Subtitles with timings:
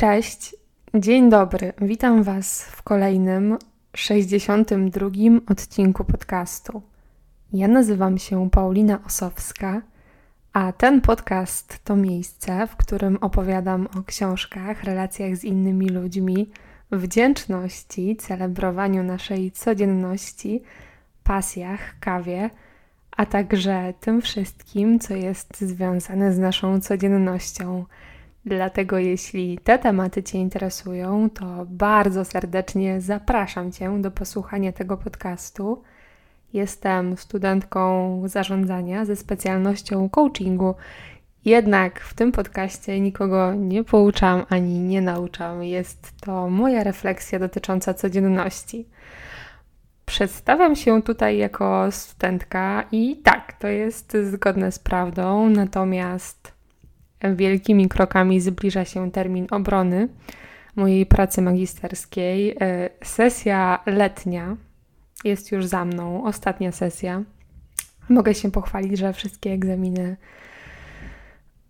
[0.00, 0.56] Cześć,
[0.94, 1.72] dzień dobry.
[1.80, 3.58] Witam Was w kolejnym
[3.96, 5.08] 62
[5.50, 6.82] odcinku podcastu.
[7.52, 9.82] Ja nazywam się Paulina Osowska,
[10.52, 16.50] a ten podcast to miejsce, w którym opowiadam o książkach, relacjach z innymi ludźmi,
[16.92, 20.62] wdzięczności, celebrowaniu naszej codzienności,
[21.24, 22.50] pasjach, kawie,
[23.16, 27.84] a także tym wszystkim, co jest związane z naszą codziennością
[28.44, 35.82] Dlatego jeśli te tematy Cię interesują, to bardzo serdecznie zapraszam Cię do posłuchania tego podcastu.
[36.52, 40.74] Jestem studentką zarządzania ze specjalnością coachingu.
[41.44, 45.62] Jednak w tym podcaście nikogo nie pouczam ani nie nauczam.
[45.62, 48.88] Jest to moja refleksja dotycząca codzienności.
[50.06, 56.57] Przedstawiam się tutaj jako studentka i tak, to jest zgodne z prawdą, natomiast
[57.22, 60.08] wielkimi krokami zbliża się termin obrony
[60.76, 62.56] mojej pracy magisterskiej.
[62.60, 64.56] E, sesja letnia
[65.24, 67.22] jest już za mną, ostatnia sesja.
[68.08, 70.16] Mogę się pochwalić, że wszystkie egzaminy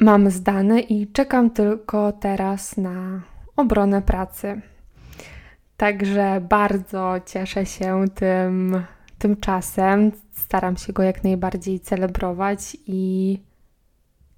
[0.00, 3.22] mam zdane i czekam tylko teraz na
[3.56, 4.60] obronę pracy.
[5.76, 8.82] Także bardzo cieszę się tym,
[9.18, 10.12] tym czasem.
[10.32, 13.38] Staram się go jak najbardziej celebrować i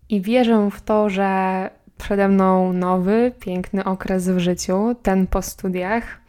[0.08, 6.20] i wierzę w to, że przede mną nowy, piękny okres w życiu, ten po studiach.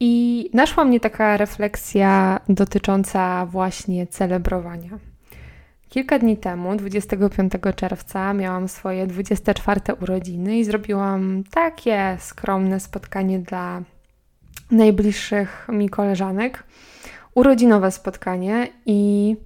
[0.00, 4.90] I naszła mnie taka refleksja dotycząca właśnie celebrowania.
[5.88, 13.82] Kilka dni temu, 25 czerwca, miałam swoje 24 urodziny i zrobiłam takie skromne spotkanie dla
[14.70, 16.64] najbliższych mi koleżanek.
[17.34, 19.36] Urodzinowe spotkanie i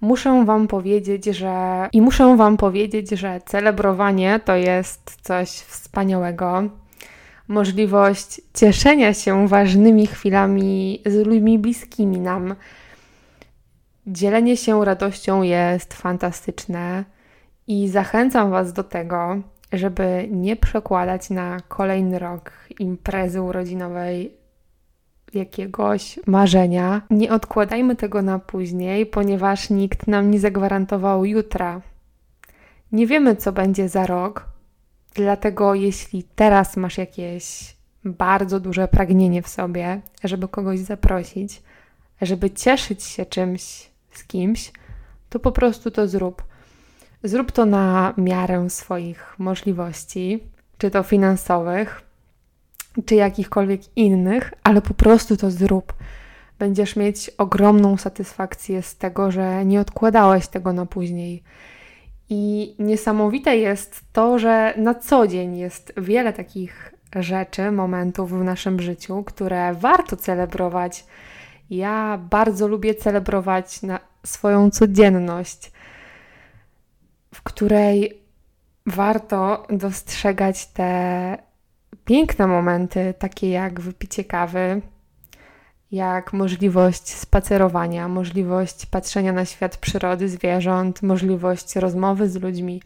[0.00, 6.62] muszę Wam powiedzieć, że i muszę Wam powiedzieć, że celebrowanie to jest coś wspaniałego.
[7.48, 12.54] Możliwość cieszenia się ważnymi chwilami z ludźmi bliskimi nam.
[14.06, 17.04] Dzielenie się radością jest fantastyczne
[17.66, 19.36] i zachęcam Was do tego,
[19.72, 24.39] żeby nie przekładać na kolejny rok imprezy urodzinowej
[25.34, 27.02] jakiegoś marzenia.
[27.10, 31.80] Nie odkładajmy tego na później, ponieważ nikt nam nie zagwarantował jutra.
[32.92, 34.48] Nie wiemy, co będzie za rok,
[35.14, 41.62] dlatego jeśli teraz masz jakieś bardzo duże pragnienie w sobie, żeby kogoś zaprosić,
[42.22, 44.72] żeby cieszyć się czymś z kimś,
[45.28, 46.42] to po prostu to zrób.
[47.22, 50.40] Zrób to na miarę swoich możliwości,
[50.78, 52.02] czy to finansowych,
[53.04, 55.92] czy jakichkolwiek innych, ale po prostu to zrób.
[56.58, 61.42] Będziesz mieć ogromną satysfakcję z tego, że nie odkładałeś tego na później.
[62.28, 68.80] I niesamowite jest to, że na co dzień jest wiele takich rzeczy, momentów w naszym
[68.80, 71.04] życiu, które warto celebrować.
[71.70, 73.80] Ja bardzo lubię celebrować
[74.26, 75.72] swoją codzienność,
[77.34, 78.20] w której
[78.86, 81.49] warto dostrzegać te
[82.10, 84.80] piękne momenty, takie jak wypicie kawy,
[85.92, 92.82] jak możliwość spacerowania, możliwość patrzenia na świat przyrody, zwierząt, możliwość rozmowy z ludźmi,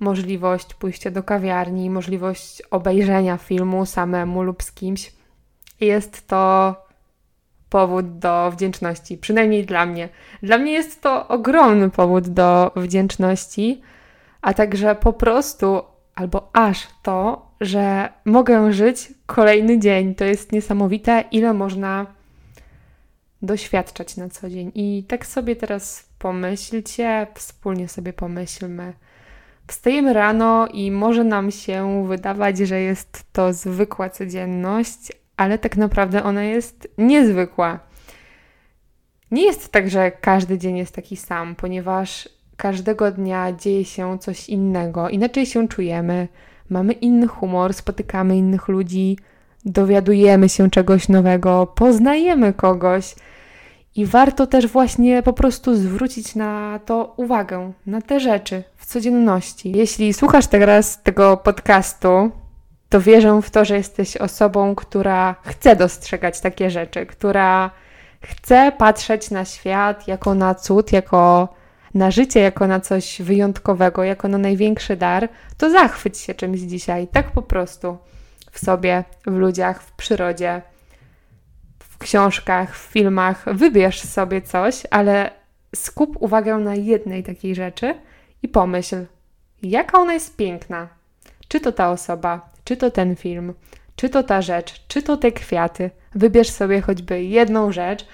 [0.00, 5.12] możliwość pójścia do kawiarni, możliwość obejrzenia filmu samemu lub z kimś.
[5.80, 6.74] Jest to
[7.70, 10.08] powód do wdzięczności, przynajmniej dla mnie.
[10.42, 13.82] Dla mnie jest to ogromny powód do wdzięczności,
[14.42, 15.82] a także po prostu
[16.18, 20.14] albo aż to, że mogę żyć kolejny dzień.
[20.14, 22.06] To jest niesamowite, ile można
[23.42, 24.72] doświadczać na co dzień.
[24.74, 28.92] I tak sobie teraz pomyślcie, wspólnie sobie pomyślmy.
[29.66, 36.22] Wstajemy rano i może nam się wydawać, że jest to zwykła codzienność, ale tak naprawdę
[36.22, 37.78] ona jest niezwykła.
[39.30, 42.28] Nie jest tak, że każdy dzień jest taki sam, ponieważ
[42.58, 46.28] każdego dnia dzieje się coś innego, inaczej się czujemy,
[46.70, 49.18] mamy inny humor, spotykamy innych ludzi,
[49.64, 53.14] dowiadujemy się czegoś nowego, poznajemy kogoś.
[53.96, 59.72] I warto też właśnie po prostu zwrócić na to uwagę, na te rzeczy w codzienności.
[59.76, 62.30] Jeśli słuchasz teraz tego podcastu,
[62.88, 67.70] to wierzę w to, że jesteś osobą, która chce dostrzegać takie rzeczy, która
[68.20, 71.48] chce patrzeć na świat jako na cud, jako
[71.94, 77.08] na życie jako na coś wyjątkowego, jako na największy dar, to zachwyć się czymś dzisiaj,
[77.08, 77.98] tak po prostu
[78.50, 80.62] w sobie, w ludziach, w przyrodzie,
[81.78, 83.44] w książkach, w filmach.
[83.54, 85.30] Wybierz sobie coś, ale
[85.74, 87.94] skup uwagę na jednej takiej rzeczy
[88.42, 89.06] i pomyśl,
[89.62, 90.88] jaka ona jest piękna.
[91.48, 93.54] Czy to ta osoba, czy to ten film,
[93.96, 95.90] czy to ta rzecz, czy to te kwiaty.
[96.14, 98.06] Wybierz sobie choćby jedną rzecz,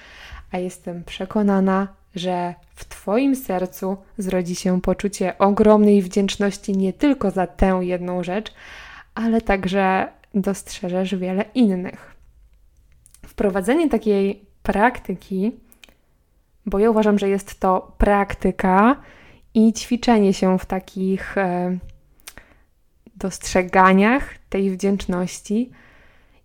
[0.53, 7.47] a jestem przekonana, że w Twoim sercu zrodzi się poczucie ogromnej wdzięczności nie tylko za
[7.47, 8.53] tę jedną rzecz,
[9.15, 12.15] ale także dostrzeżesz wiele innych.
[13.27, 15.53] Wprowadzenie takiej praktyki,
[16.67, 18.97] bo ja uważam, że jest to praktyka
[19.55, 21.79] i ćwiczenie się w takich e,
[23.17, 25.71] dostrzeganiach tej wdzięczności.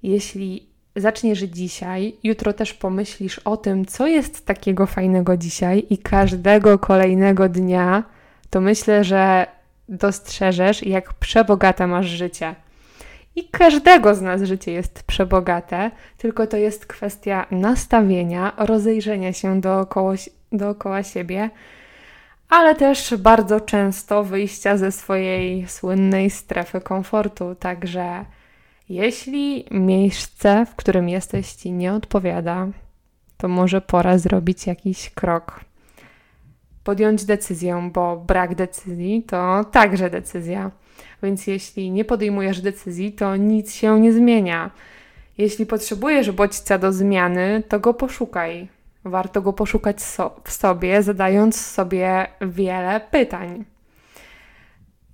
[0.04, 6.80] Jeśli zaczniesz dzisiaj, jutro też pomyślisz o tym, co jest takiego fajnego dzisiaj i każdego
[6.80, 8.04] kolejnego dnia,
[8.50, 9.48] to myślę, że
[9.90, 12.56] dostrzeżesz, jak przebogate masz życie.
[13.36, 20.14] I każdego z nas życie jest przebogate, tylko to jest kwestia nastawienia, rozejrzenia się dookoła,
[20.52, 21.50] dookoła siebie,
[22.50, 27.56] ale też bardzo często wyjścia ze swojej słynnej strefy komfortu.
[27.56, 28.26] Także
[28.90, 32.68] jeśli miejsce, w którym jesteś, ci nie odpowiada,
[33.38, 35.60] to może pora zrobić jakiś krok.
[36.84, 40.72] Podjąć decyzję, bo brak decyzji to także decyzja.
[41.24, 44.72] Więc jeśli nie podejmujesz decyzji, to nic się nie zmienia.
[45.38, 48.68] Jeśli potrzebujesz bodźca do zmiany, to go poszukaj.
[49.06, 53.66] Warto go poszukać so w sobie, zadając sobie wiele pytań.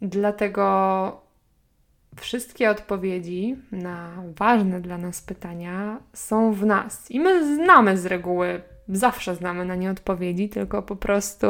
[0.01, 1.24] Dlatego
[2.15, 7.11] wszystkie odpowiedzi na ważne dla nas pytania są w nas.
[7.11, 11.47] I my znamy z reguły, zawsze znamy na nie odpowiedzi, tylko po prostu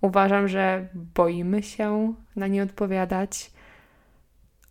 [0.00, 3.50] uważam, że boimy się na nie odpowiadać.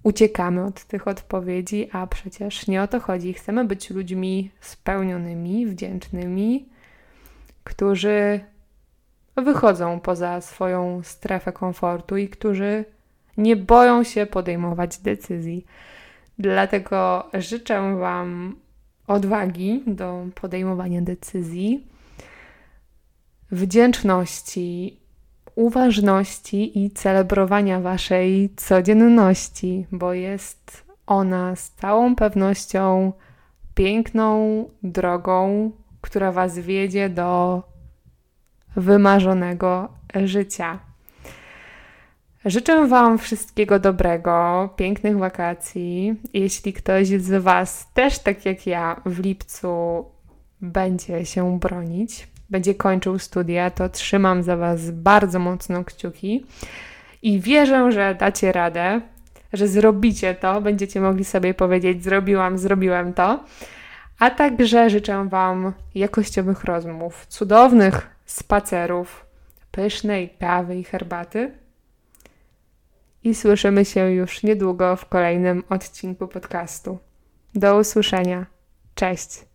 [0.04, 3.34] Uciekamy od tych odpowiedzi, a przecież nie o to chodzi.
[3.34, 6.70] Chcemy być ludźmi spełnionymi, wdzięcznymi,
[7.64, 8.40] którzy
[9.36, 12.86] wychodzą poza swoją strefę komfortu i którzy
[13.38, 15.66] nie boją się podejmować decyzji.
[16.39, 18.56] Dlatego życzę Wam
[19.07, 21.88] odwagi do podejmowania decyzji,
[23.51, 25.00] wdzięczności,
[25.56, 33.13] uważności i celebrowania Waszej codzienności, bo jest ona z całą pewnością
[33.75, 37.63] piękną drogą, która Was wiedzie do
[38.75, 39.90] wymarzonego
[40.25, 40.87] życia.
[42.48, 46.16] Życzę Wam wszystkiego dobrego, pięknych wakacji.
[46.34, 50.06] Jeśli ktoś z Was też tak jak ja w lipcu
[50.62, 56.46] będzie się bronić, będzie kończył studia, to trzymam za Was bardzo mocno kciuki
[57.22, 59.02] i wierzę, że dacie radę,
[59.54, 63.44] że zrobicie to, będziecie mogli sobie powiedzieć: Zrobiłam, zrobiłem to.
[64.20, 69.26] A także życzę Wam jakościowych rozmów, cudownych spacerów,
[69.72, 71.67] pysznej kawy i herbaty
[73.28, 76.98] i słyszymy się już niedługo w kolejnym odcinku podcastu.
[77.56, 78.46] Do usłyszenia.
[78.96, 79.46] Cześć.